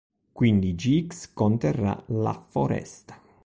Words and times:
Quindi 0.31 0.73
Gx 0.73 1.29
conterrà 1.35 2.03
la 2.07 2.33
foresta. 2.33 3.21